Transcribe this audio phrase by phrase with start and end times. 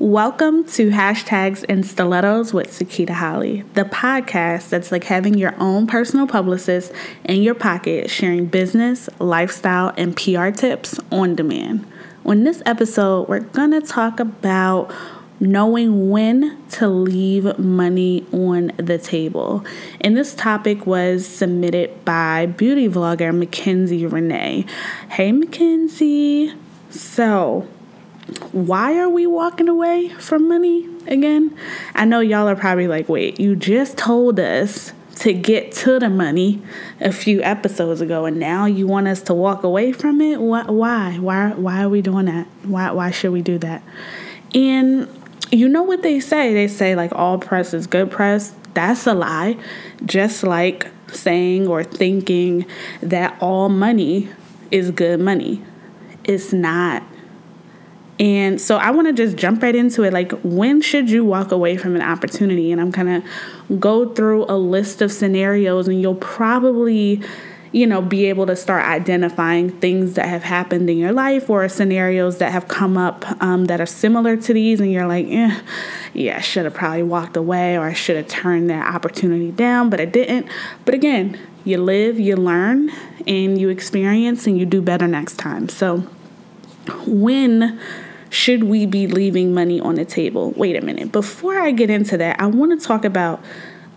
[0.00, 5.88] Welcome to Hashtags and Stilettos with Sakita Holley, the podcast that's like having your own
[5.88, 6.92] personal publicist
[7.24, 11.84] in your pocket sharing business, lifestyle, and PR tips on demand.
[12.24, 14.94] On this episode, we're going to talk about
[15.40, 19.64] knowing when to leave money on the table.
[20.00, 24.64] And this topic was submitted by beauty vlogger Mackenzie Renee.
[25.08, 26.54] Hey, Mackenzie.
[26.88, 27.66] So,
[28.52, 31.56] why are we walking away from money again?
[31.94, 36.08] I know y'all are probably like, wait, you just told us to get to the
[36.08, 36.62] money
[37.00, 40.40] a few episodes ago and now you want us to walk away from it?
[40.40, 40.62] Why?
[41.18, 42.46] Why why, are we doing that?
[42.62, 43.82] Why why should we do that?
[44.54, 45.08] And
[45.50, 46.54] you know what they say?
[46.54, 48.54] They say like all press is good press.
[48.74, 49.56] That's a lie.
[50.04, 52.66] Just like saying or thinking
[53.02, 54.28] that all money
[54.70, 55.62] is good money.
[56.24, 57.02] It's not
[58.20, 60.12] and so I want to just jump right into it.
[60.12, 62.72] Like, when should you walk away from an opportunity?
[62.72, 67.22] And I'm going to go through a list of scenarios, and you'll probably,
[67.70, 71.68] you know, be able to start identifying things that have happened in your life or
[71.68, 74.80] scenarios that have come up um, that are similar to these.
[74.80, 75.60] And you're like, eh,
[76.12, 79.90] yeah, I should have probably walked away or I should have turned that opportunity down,
[79.90, 80.48] but I didn't.
[80.84, 82.90] But again, you live, you learn,
[83.28, 85.68] and you experience, and you do better next time.
[85.68, 85.98] So,
[87.06, 87.78] when
[88.30, 90.52] should we be leaving money on the table?
[90.52, 91.12] Wait a minute.
[91.12, 93.42] Before I get into that, I want to talk about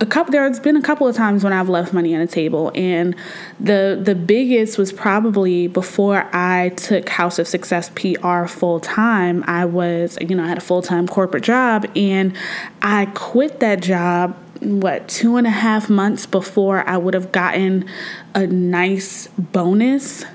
[0.02, 2.72] a couple there's been a couple of times when I've left money on the table
[2.74, 3.16] and
[3.60, 9.44] the the biggest was probably before I took House of Success PR full time.
[9.46, 12.36] I was you know, I had a full time corporate job and
[12.82, 17.88] I quit that job what two and a half months before I would have gotten
[18.34, 20.26] a nice bonus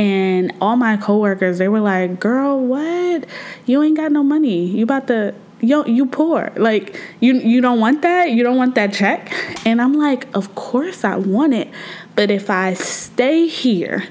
[0.00, 3.26] and all my coworkers, they were like, "Girl, what?
[3.66, 4.64] You ain't got no money.
[4.64, 6.50] You about to yo you poor.
[6.56, 8.30] Like you you don't want that?
[8.30, 9.30] You don't want that check?
[9.66, 11.68] And i'm like of course i want it.
[12.16, 14.04] But if i stay here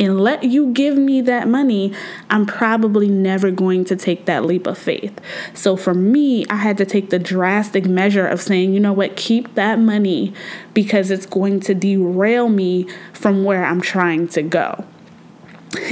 [0.00, 1.92] and let you give me that money
[2.28, 5.20] i'm probably never going to take that leap of faith.
[5.52, 9.16] So for me i had to take the drastic measure of saying you know what?
[9.16, 10.32] Keep that money
[10.72, 14.86] because it's going to derail me from where i'm trying to go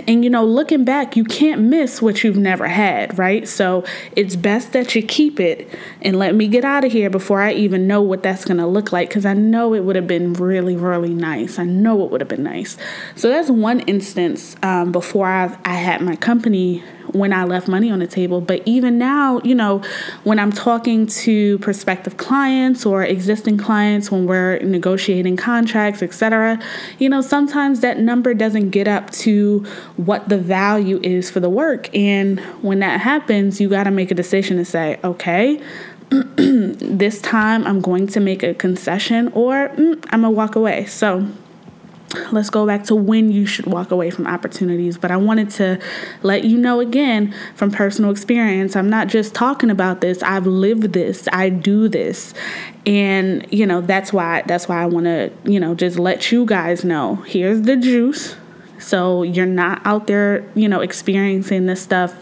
[0.07, 3.47] and you know, looking back, you can't miss what you've never had, right?
[3.49, 3.85] So
[4.17, 5.69] it's best that you keep it
[6.03, 8.93] and let me get out of here before I even know what that's to look
[8.93, 11.59] like because I know it would have been really, really nice.
[11.59, 12.77] I know it would have been nice.
[13.17, 16.83] So that's one instance um, before I, I had my company
[17.15, 18.41] when I left money on the table.
[18.41, 19.83] But even now, you know,
[20.25, 26.61] when I'm talking to prospective clients or existing clients, when we're negotiating contracts, etc.,
[26.99, 29.65] you know, sometimes that number doesn't get up to
[29.97, 31.95] what the value is for the work.
[31.95, 35.63] And when that happens, you got to make a decision to say, okay,
[36.11, 40.87] this time I'm going to make a concession or mm, I'm going to walk away.
[40.87, 41.29] So,
[42.33, 44.99] let's go back to when you should walk away from opportunities.
[44.99, 45.81] But I wanted to
[46.23, 48.77] let you know again from personal experience.
[48.77, 50.23] I'm not just talking about this.
[50.23, 51.29] I've lived this.
[51.33, 52.35] I do this.
[52.87, 56.45] And you know, that's why that's why I want to, you know, just let you
[56.45, 57.17] guys know.
[57.17, 58.37] Here's the juice.
[58.79, 62.15] So you're not out there, you know, experiencing this stuff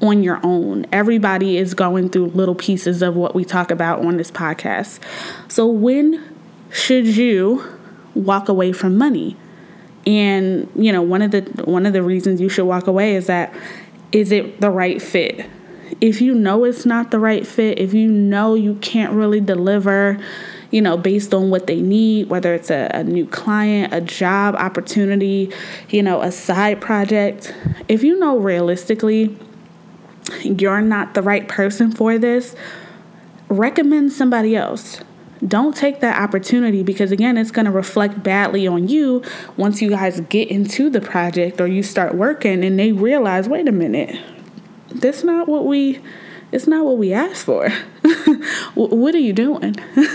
[0.00, 0.86] on your own.
[0.92, 5.00] Everybody is going through little pieces of what we talk about on this podcast.
[5.48, 6.36] So when
[6.70, 7.79] should you
[8.14, 9.36] walk away from money.
[10.06, 13.26] And you know, one of the one of the reasons you should walk away is
[13.26, 13.54] that
[14.12, 15.48] is it the right fit?
[16.00, 20.18] If you know it's not the right fit, if you know you can't really deliver,
[20.70, 24.54] you know, based on what they need, whether it's a, a, new client, a job
[24.54, 25.52] opportunity,
[25.90, 27.54] you know, a side project,
[27.88, 29.36] if you know realistically
[30.42, 32.54] you're not the right person for this,
[33.48, 35.00] recommend somebody else
[35.46, 39.22] don't take that opportunity because again it's going to reflect badly on you
[39.56, 43.68] once you guys get into the project or you start working and they realize wait
[43.68, 44.18] a minute.
[44.94, 46.00] That's not what we
[46.52, 47.70] it's not what we asked for.
[48.74, 49.76] What are you doing?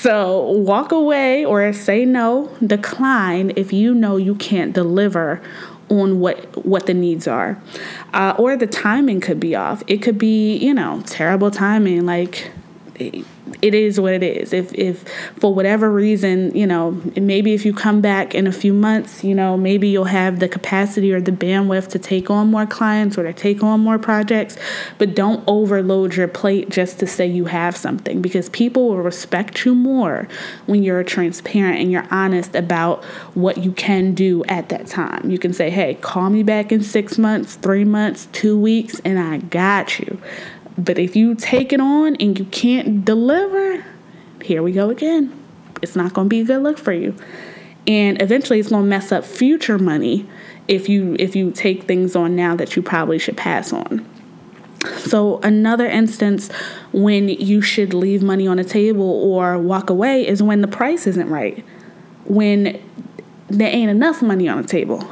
[0.00, 5.42] So walk away or say no decline if you know you can't deliver
[5.90, 7.60] on what what the needs are.
[8.14, 9.82] Uh, or the timing could be off.
[9.86, 12.50] It could be you know terrible timing like
[13.00, 14.52] it is what it is.
[14.52, 15.04] If if
[15.38, 19.34] for whatever reason, you know, maybe if you come back in a few months, you
[19.34, 23.24] know, maybe you'll have the capacity or the bandwidth to take on more clients or
[23.24, 24.56] to take on more projects,
[24.98, 29.64] but don't overload your plate just to say you have something because people will respect
[29.64, 30.28] you more
[30.66, 33.04] when you're transparent and you're honest about
[33.34, 35.30] what you can do at that time.
[35.30, 39.18] You can say, "Hey, call me back in 6 months, 3 months, 2 weeks and
[39.18, 40.18] I got you."
[40.80, 43.84] But if you take it on and you can't deliver,
[44.42, 45.36] here we go again.
[45.82, 47.14] It's not going to be a good look for you.
[47.86, 50.26] And eventually it's going to mess up future money
[50.68, 54.06] if you if you take things on now that you probably should pass on.
[54.96, 56.50] So, another instance
[56.92, 61.06] when you should leave money on the table or walk away is when the price
[61.06, 61.62] isn't right,
[62.24, 62.80] when
[63.48, 65.06] there ain't enough money on the table.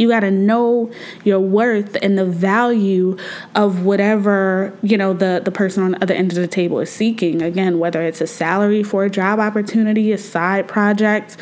[0.00, 0.90] You got to know
[1.24, 3.18] your worth and the value
[3.54, 6.90] of whatever, you know, the, the person on the other end of the table is
[6.90, 7.42] seeking.
[7.42, 11.36] Again, whether it's a salary for a job opportunity, a side project,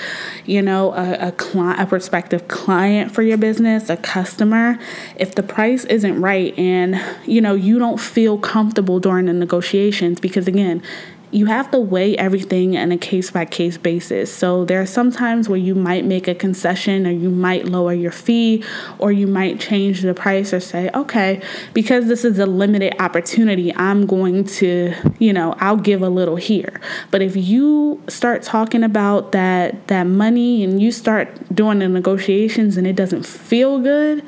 [0.44, 4.76] you know, a, a, client, a prospective client for your business, a customer.
[5.14, 10.18] If the price isn't right and, you know, you don't feel comfortable during the negotiations,
[10.18, 10.82] because again,
[11.30, 14.34] you have to weigh everything on a case by case basis.
[14.34, 17.92] So there are some times where you might make a concession or you might lower
[17.92, 18.64] your fee
[18.98, 21.42] or you might change the price or say, okay,
[21.74, 26.36] because this is a limited opportunity, I'm going to, you know, I'll give a little
[26.36, 26.80] here.
[27.10, 32.76] But if you start talking about that that money and you start doing the negotiations
[32.76, 34.24] and it doesn't feel good,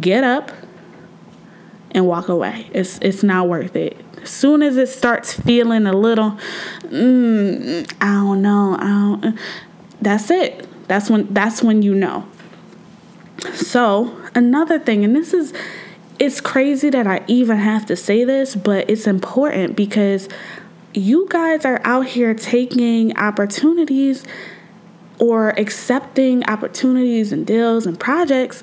[0.00, 0.50] get up
[1.92, 2.68] and walk away.
[2.72, 3.96] It's it's not worth it
[4.28, 6.38] soon as it starts feeling a little,
[6.82, 9.38] mm, I don't know, I don't,
[10.00, 10.66] that's it.
[10.88, 12.26] That's when that's when you know.
[13.54, 15.52] So another thing, and this is
[16.18, 20.28] it's crazy that I even have to say this, but it's important because
[20.94, 24.24] you guys are out here taking opportunities
[25.18, 28.62] or accepting opportunities and deals and projects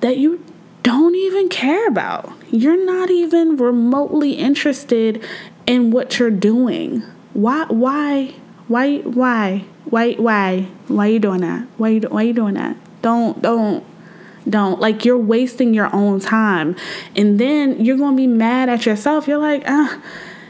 [0.00, 0.42] that you
[0.82, 2.32] don't even care about.
[2.50, 5.22] You're not even remotely interested
[5.66, 7.02] in what you're doing.
[7.32, 8.34] Why why
[8.68, 11.66] why why why why why are you doing that?
[11.76, 12.76] Why you why you doing that?
[13.02, 13.84] Don't don't
[14.48, 16.76] don't like you're wasting your own time
[17.16, 19.26] and then you're to be mad at yourself.
[19.26, 20.00] You're like, "Ah,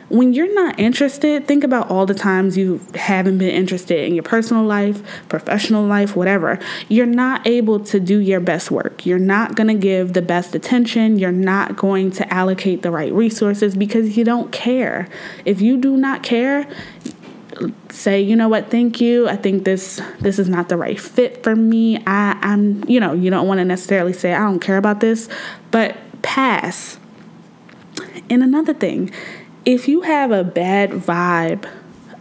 [0.08, 4.22] when you're not interested, think about all the times you haven't been interested in your
[4.22, 6.60] personal life, professional life, whatever.
[6.88, 9.04] You're not able to do your best work.
[9.04, 11.18] You're not going to give the best attention.
[11.18, 15.08] You're not going to allocate the right resources because you don't care.
[15.44, 16.68] If you do not care,
[17.88, 21.42] say you know what thank you i think this this is not the right fit
[21.42, 24.76] for me i i'm you know you don't want to necessarily say i don't care
[24.76, 25.26] about this
[25.70, 26.98] but pass
[28.28, 29.10] and another thing
[29.66, 31.68] if you have a bad vibe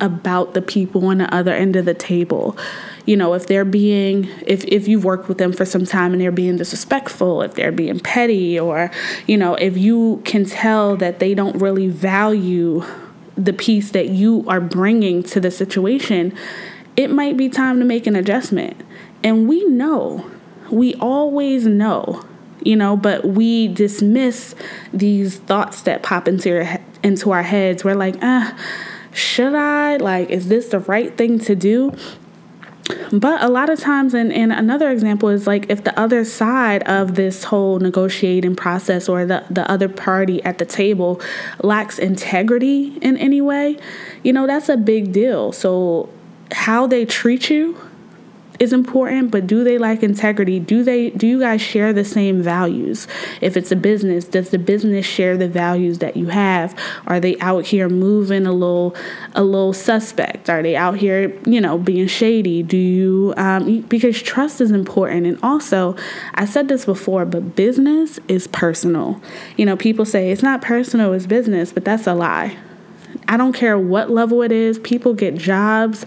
[0.01, 2.57] about the people on the other end of the table,
[3.05, 6.19] you know, if they're being, if, if you've worked with them for some time and
[6.19, 8.91] they're being disrespectful, if they're being petty, or,
[9.27, 12.83] you know, if you can tell that they don't really value
[13.37, 16.35] the piece that you are bringing to the situation,
[16.97, 18.75] it might be time to make an adjustment.
[19.23, 20.29] And we know,
[20.71, 22.25] we always know
[22.65, 24.55] you know, but we dismiss
[24.91, 27.83] these thoughts that pop into your into our heads.
[27.83, 28.57] We're like, ah,
[29.13, 29.97] should I?
[29.97, 31.95] Like, is this the right thing to do?
[33.11, 36.83] But a lot of times, and, and another example is like if the other side
[36.83, 41.21] of this whole negotiating process or the, the other party at the table
[41.63, 43.77] lacks integrity in any way,
[44.23, 45.51] you know, that's a big deal.
[45.51, 46.09] So,
[46.51, 47.75] how they treat you
[48.59, 50.59] is important, but do they like integrity?
[50.59, 53.07] Do they do you guys share the same values?
[53.41, 56.77] If it's a business, does the business share the values that you have?
[57.07, 58.95] Are they out here moving a little
[59.33, 60.49] a little suspect?
[60.49, 62.63] Are they out here, you know, being shady?
[62.63, 65.95] Do you um, because trust is important and also
[66.33, 69.21] I said this before, but business is personal.
[69.57, 72.57] You know, people say it's not personal, it's business, but that's a lie.
[73.27, 74.77] I don't care what level it is.
[74.79, 76.05] People get jobs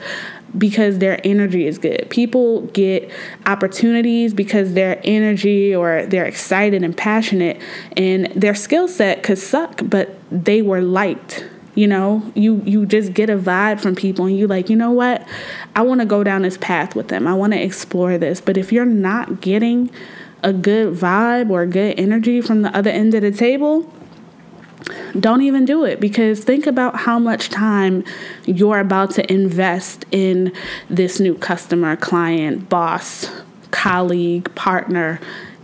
[0.56, 2.06] because their energy is good.
[2.10, 3.10] People get
[3.46, 7.60] opportunities because their energy or they're excited and passionate
[7.96, 11.44] and their skill set could suck, but they were liked.
[11.74, 14.90] You know, you you just get a vibe from people and you like, you know
[14.90, 15.26] what?
[15.76, 17.28] I want to go down this path with them.
[17.28, 18.40] I want to explore this.
[18.40, 19.90] But if you're not getting
[20.42, 23.92] a good vibe or good energy from the other end of the table,
[25.18, 28.04] don't even do it because think about how much time
[28.46, 30.52] you're about to invest in
[30.88, 33.30] this new customer, client, boss,
[33.70, 35.20] colleague, partner.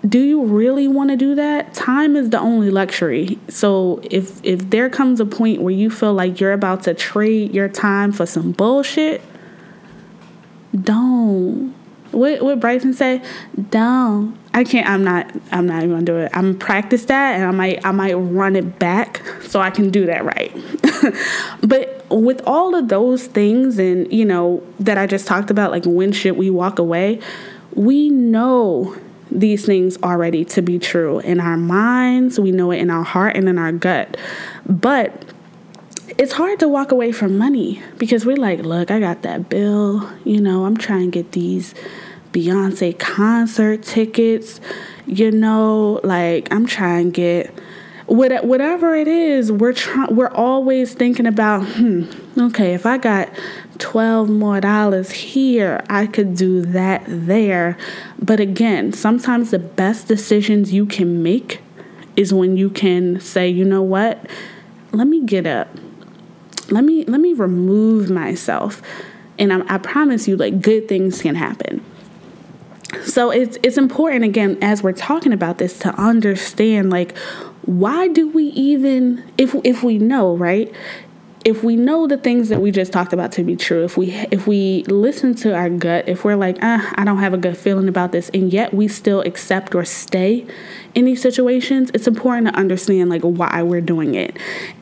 [0.07, 1.73] Do you really want to do that?
[1.73, 3.39] Time is the only luxury.
[3.49, 7.55] So if if there comes a point where you feel like you're about to trade
[7.55, 9.23] your time for some bullshit,
[10.79, 11.75] don't
[12.15, 13.23] what what Bryson say?
[13.71, 14.37] Don't.
[14.53, 14.89] I can't.
[14.89, 15.31] I'm not.
[15.53, 16.31] I'm not even gonna do it.
[16.35, 17.85] I'm practice that, and I might.
[17.85, 20.55] I might run it back so I can do that right.
[21.67, 25.85] but with all of those things, and you know that I just talked about, like
[25.85, 27.21] when should we walk away?
[27.75, 28.97] We know
[29.31, 32.39] these things already to be true in our minds.
[32.39, 34.17] We know it in our heart and in our gut.
[34.67, 35.25] But
[36.19, 40.09] it's hard to walk away from money because we're like, look, I got that bill.
[40.25, 41.75] You know, I'm trying to get these
[42.35, 44.61] Beyonce concert tickets.
[45.07, 47.55] You know, like I'm trying to get
[48.07, 49.51] whatever it is.
[49.51, 50.15] We're trying.
[50.15, 52.05] We're always thinking about, hmm,
[52.39, 53.31] okay, if I got
[53.79, 57.79] twelve more dollars here, I could do that there.
[58.19, 61.61] But again, sometimes the best decisions you can make
[62.17, 64.27] is when you can say, you know what,
[64.93, 65.69] let me get up
[66.71, 68.81] let me let me remove myself
[69.39, 71.85] and I, I promise you like good things can happen
[73.07, 77.17] so it's it's important again as we're talking about this to understand like
[77.63, 80.73] why do we even if if we know right
[81.45, 84.13] if we know the things that we just talked about to be true, if we
[84.31, 87.57] if we listen to our gut, if we're like, ah, I don't have a good
[87.57, 90.47] feeling about this, and yet we still accept or stay
[90.95, 94.37] in these situations, it's important to understand like why we're doing it.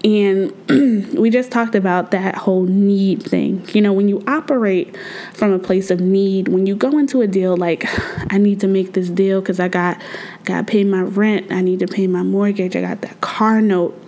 [0.04, 0.52] And
[1.19, 3.66] we just talked about that whole need thing.
[3.73, 4.97] You know, when you operate
[5.33, 7.87] from a place of need, when you go into a deal like,
[8.33, 10.00] I need to make this deal because I got
[10.45, 13.61] got to pay my rent, I need to pay my mortgage, I got that car
[13.61, 13.99] note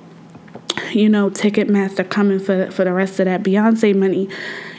[0.93, 4.29] you know, Ticketmaster coming for for the rest of that Beyonce money,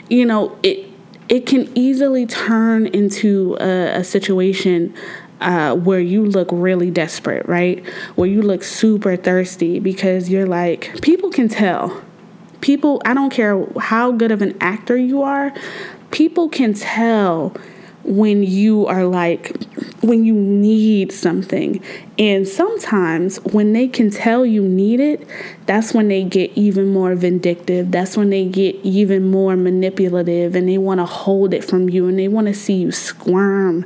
[0.08, 0.90] you know, it
[1.28, 4.94] it can easily turn into a, a situation
[5.40, 7.84] uh, where you look really desperate, right?
[8.14, 12.02] Where you look super thirsty because you're like, people can tell.
[12.60, 15.52] People, I don't care how good of an actor you are,
[16.10, 17.54] people can tell
[18.06, 19.52] when you are like,
[20.00, 21.82] when you need something.
[22.18, 25.26] And sometimes when they can tell you need it,
[25.66, 27.90] that's when they get even more vindictive.
[27.90, 32.06] That's when they get even more manipulative and they want to hold it from you
[32.06, 33.84] and they want to see you squirm.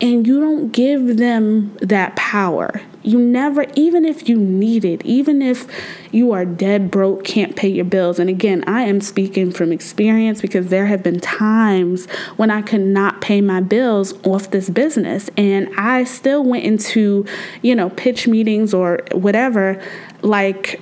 [0.00, 2.80] And you don't give them that power.
[3.04, 5.66] You never, even if you need it, even if
[6.10, 8.18] you are dead broke, can't pay your bills.
[8.18, 12.06] And again, I am speaking from experience because there have been times
[12.36, 15.28] when I could not pay my bills off this business.
[15.36, 17.26] And I still went into,
[17.60, 19.82] you know, pitch meetings or whatever,
[20.22, 20.80] like,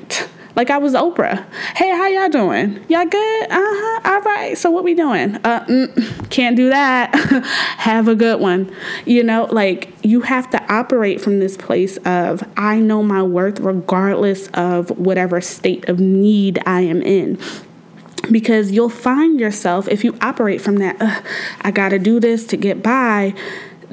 [0.54, 1.44] like I was Oprah.
[1.76, 2.85] Hey, how y'all doing?
[2.88, 3.44] Y'all good?
[3.44, 4.00] Uh huh.
[4.04, 4.56] All right.
[4.56, 5.37] So what we doing?
[5.37, 7.14] Uh, mm, can't do that.
[7.78, 8.75] have a good one.
[9.06, 13.61] You know, like you have to operate from this place of I know my worth
[13.61, 17.38] regardless of whatever state of need I am in
[18.30, 21.25] because you'll find yourself if you operate from that
[21.62, 23.35] I got to do this to get by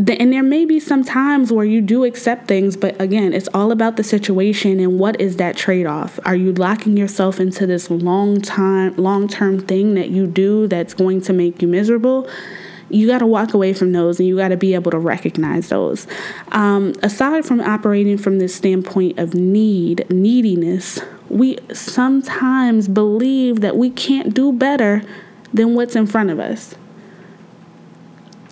[0.08, 3.72] and there may be some times where you do accept things, but again, it's all
[3.72, 6.20] about the situation and what is that trade off?
[6.24, 10.94] Are you locking yourself into this long time, long term thing that you do that's
[10.94, 12.30] going to make you miserable?
[12.90, 15.68] You got to walk away from those and you got to be able to recognize
[15.68, 16.08] those.
[16.54, 23.90] Um, aside from operating from this standpoint of need, neediness, we sometimes believe that we
[23.90, 25.04] can't do better
[25.54, 26.74] than what's in front of us.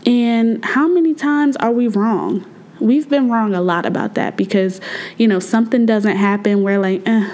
[0.08, 2.46] And how many times are we wrong?
[2.80, 4.80] We've been wrong a lot about that because,
[5.18, 6.64] you know, something doesn't happen.
[6.64, 7.30] We're like, eh.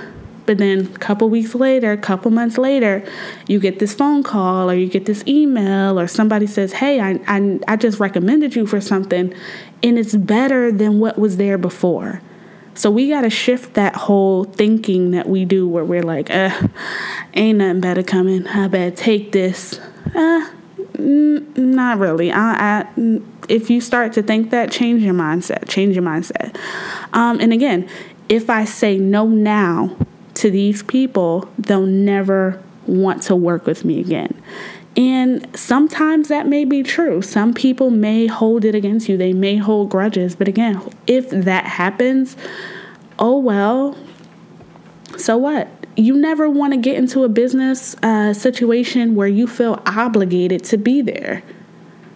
[0.47, 3.07] But then a couple weeks later, a couple months later,
[3.47, 7.19] you get this phone call or you get this email or somebody says, hey, I,
[7.27, 9.33] I, I just recommended you for something
[9.83, 12.21] and it's better than what was there before.
[12.73, 16.67] So we got to shift that whole thinking that we do where we're like, uh,
[17.35, 18.47] ain't nothing better coming.
[18.47, 19.79] I better take this.
[21.03, 22.31] Not really.
[22.31, 22.87] I, I,
[23.49, 25.67] if you start to think that, change your mindset.
[25.67, 26.57] Change your mindset.
[27.11, 27.89] Um, and again,
[28.29, 29.97] if I say no now
[30.35, 34.41] to these people, they'll never want to work with me again.
[34.95, 37.21] And sometimes that may be true.
[37.21, 40.35] Some people may hold it against you, they may hold grudges.
[40.35, 42.37] But again, if that happens,
[43.19, 43.97] oh well,
[45.17, 45.67] so what?
[45.95, 50.77] you never want to get into a business uh, situation where you feel obligated to
[50.77, 51.43] be there.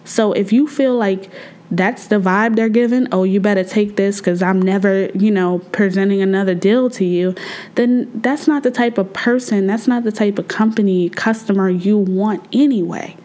[0.04, 1.30] So if you feel like
[1.70, 5.58] that's the vibe they're giving, oh, you better take this because I'm never, you know,
[5.70, 7.34] presenting another deal to you,
[7.74, 11.98] then that's not the type of person, that's not the type of company, customer you
[11.98, 13.16] want anyway.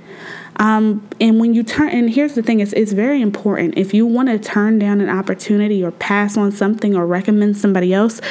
[0.57, 3.75] Um, and when you turn, and here's the thing: it's, it's very important.
[3.75, 7.91] If you want to turn down an opportunity or pass on something or recommend somebody
[7.91, 8.21] else,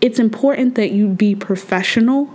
[0.00, 2.30] it's important that you be professional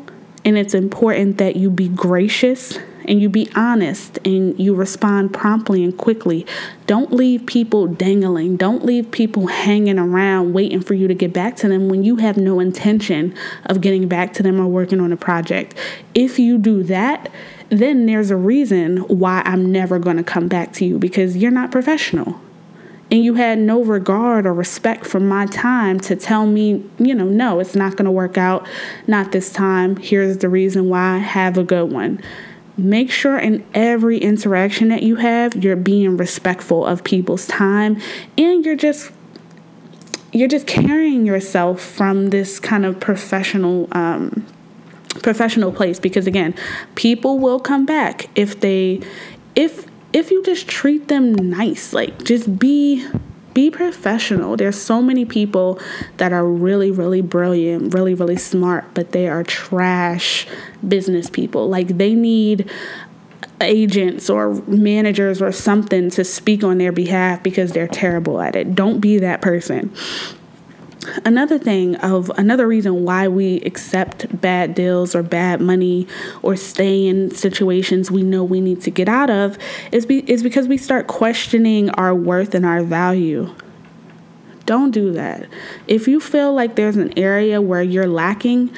[0.46, 5.84] and it's important that you be gracious and you be honest and you respond promptly
[5.84, 6.46] and quickly.
[6.88, 8.58] Don't leave people dangling.
[8.58, 12.18] Don't leave people hanging around waiting for you to get back to them when you
[12.18, 15.76] have no intention of getting back to them or working on a project.
[16.14, 17.32] If you do that,
[17.70, 21.52] then there's a reason why I'm never going to come back to you because you're
[21.52, 22.40] not professional
[23.12, 27.26] and you had no regard or respect for my time to tell me, you know,
[27.26, 28.68] no, it's not going to work out,
[29.08, 29.98] not this time.
[29.98, 31.18] Here's the reason why.
[31.18, 32.22] Have a good one.
[32.76, 38.02] Make sure in every interaction that you have, you're being respectful of people's time
[38.38, 39.12] and you're just
[40.32, 44.44] you're just carrying yourself from this kind of professional um,
[45.22, 46.56] professional place because again
[46.96, 49.00] people will come back if they
[49.56, 53.06] if if you just treat them nice like just be
[53.54, 54.58] be professional.
[54.58, 55.80] There's so many people
[56.18, 60.48] that are really really brilliant really really smart but they are trash
[60.88, 61.68] business people.
[61.68, 62.70] Like they need
[63.62, 68.76] agents or managers or something to speak on their behalf because they're terrible at it.
[68.76, 69.94] Don't be that person
[71.26, 76.08] another thing of another reason why we accept bad deals or bad money
[76.42, 79.58] or stay in situations we know we need to get out of
[79.92, 83.54] is be, is because we start questioning our worth and our value.
[84.66, 85.48] Don't do that.
[85.88, 88.74] If you feel like there's an area where you're lacking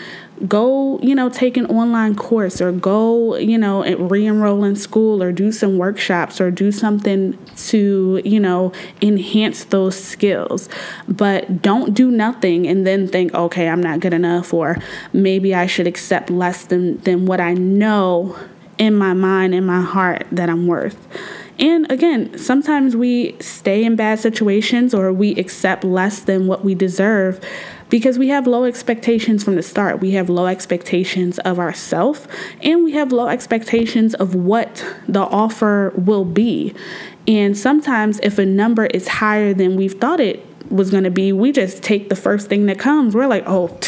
[0.47, 5.31] go you know take an online course or go you know re-enroll in school or
[5.31, 10.67] do some workshops or do something to you know enhance those skills.
[11.07, 14.77] But don't do nothing and then think okay i'm not good enough or
[15.13, 18.37] maybe i should accept less than than what i know
[18.77, 21.07] in my mind in my heart that i'm worth.
[21.57, 26.75] And again, sometimes we stay in bad situations or we accept less than what we
[26.75, 27.39] deserve
[27.89, 29.99] because we have low expectations from the start.
[29.99, 32.27] We have low expectations of ourselves
[32.61, 36.73] and we have low expectations of what the offer will be.
[37.27, 41.31] And sometimes, if a number is higher than we've thought it was going to be,
[41.31, 43.15] we just take the first thing that comes.
[43.15, 43.79] We're like, oh,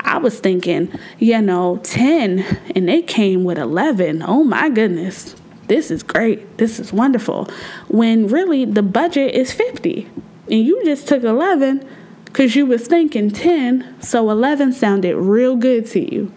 [0.00, 2.40] I was thinking, you know, 10,
[2.74, 4.22] and they came with 11.
[4.22, 5.36] Oh my goodness,
[5.68, 6.58] this is great.
[6.58, 7.48] This is wonderful.
[7.88, 10.08] When really the budget is 50
[10.50, 11.88] and you just took 11
[12.32, 16.32] because you was thinking 10, so 11 sounded real good to you.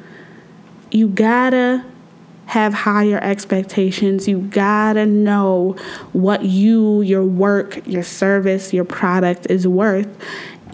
[0.92, 1.86] You gotta
[2.48, 4.27] have higher expectations.
[4.27, 5.77] You gotta know
[6.12, 10.08] what you, your work, your service, your product is worth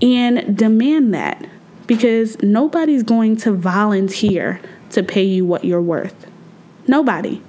[0.01, 1.45] and demand that
[1.87, 6.27] because nobody's going to volunteer to pay you what you're worth.
[6.87, 7.41] Nobody.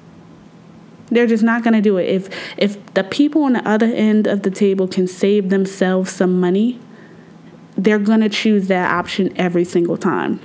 [1.06, 2.08] They're just not going to do it.
[2.08, 6.40] If if the people on the other end of the table can save themselves some
[6.40, 6.78] money,
[7.82, 10.40] they're going to choose that option every single time.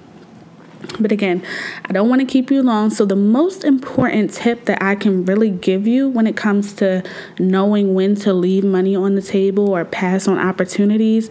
[1.00, 1.44] But again,
[1.86, 2.90] I don't want to keep you long.
[2.90, 7.04] So, the most important tip that I can really give you when it comes to
[7.40, 11.30] knowing when to leave money on the table or pass on opportunities,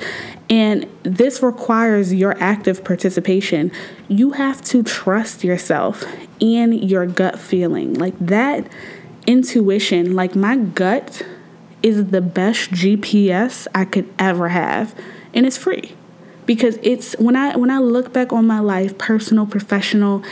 [0.51, 3.73] and this requires your active participation,
[4.09, 6.05] you have to trust yourself
[6.41, 7.95] and your gut feeling.
[7.95, 8.69] Like that
[9.27, 11.23] intuition, like my gut
[11.83, 14.95] is the best GPS I could ever have
[15.37, 15.96] and it's free
[16.47, 20.23] because it's when I when I look back on my life, personal, professional,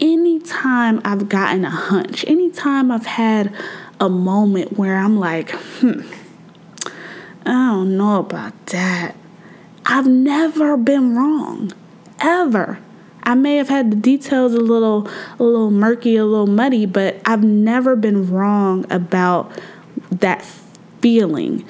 [0.00, 3.54] anytime I've gotten a hunch, anytime I've had
[3.98, 6.02] a moment where I'm like, hmm,
[7.46, 9.16] I don't know about that.
[9.86, 11.72] I've never been wrong,
[12.20, 12.78] ever.
[13.24, 15.08] I may have had the details a little
[15.38, 19.52] a little murky, a little muddy, but I've never been wrong about
[20.10, 20.44] that
[21.00, 21.64] feeling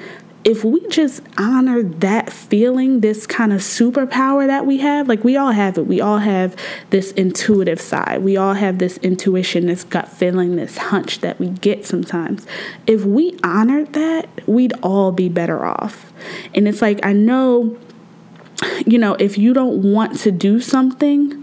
[0.45, 5.37] if we just honor that feeling, this kind of superpower that we have, like we
[5.37, 5.87] all have it.
[5.87, 6.57] We all have
[6.91, 8.23] this intuitive side.
[8.23, 12.45] We all have this intuition, this gut feeling, this hunch that we get sometimes.
[12.87, 16.13] If we honored that, we'd all be better off.
[16.55, 17.79] And it's like, I know,
[18.85, 21.39] you know, if you don't want to do something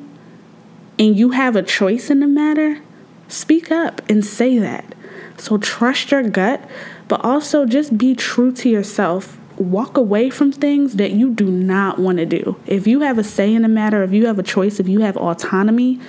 [0.98, 2.82] and you have a choice in the matter,
[3.30, 4.94] speak up and say that.
[5.38, 6.70] So trust your gut
[7.10, 9.38] but also just be true to yourself.
[9.58, 12.56] Walk away from things that you do not want to do.
[12.66, 15.02] If you have a say in the matter, if you have a choice, if you
[15.02, 16.00] have autonomy,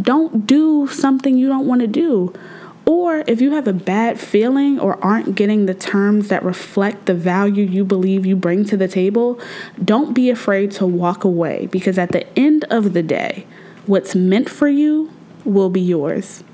[0.00, 2.32] don't do something you don't want to do.
[2.86, 7.14] Or if you have a bad feeling or aren't getting the terms that reflect the
[7.14, 9.40] value you believe you bring to the table,
[9.82, 13.46] don't be afraid to walk away because at the end of the day,
[13.86, 15.10] what's meant for you
[15.44, 16.44] will be yours.